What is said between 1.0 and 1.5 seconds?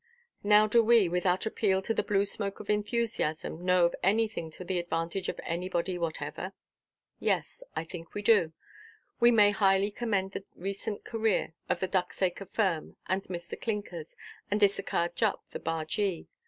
without